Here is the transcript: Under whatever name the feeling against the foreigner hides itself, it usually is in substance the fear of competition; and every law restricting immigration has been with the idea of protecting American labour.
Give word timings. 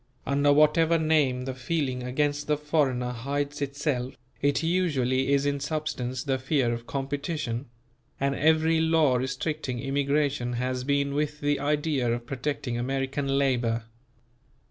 Under 0.25 0.51
whatever 0.51 0.97
name 0.97 1.45
the 1.45 1.53
feeling 1.53 2.01
against 2.01 2.47
the 2.47 2.57
foreigner 2.57 3.11
hides 3.11 3.61
itself, 3.61 4.15
it 4.41 4.63
usually 4.63 5.31
is 5.31 5.45
in 5.45 5.59
substance 5.59 6.23
the 6.23 6.39
fear 6.39 6.73
of 6.73 6.87
competition; 6.87 7.67
and 8.19 8.33
every 8.33 8.79
law 8.79 9.17
restricting 9.17 9.79
immigration 9.79 10.53
has 10.53 10.83
been 10.83 11.13
with 11.13 11.39
the 11.39 11.59
idea 11.59 12.11
of 12.11 12.25
protecting 12.25 12.79
American 12.79 13.37
labour. 13.37 13.83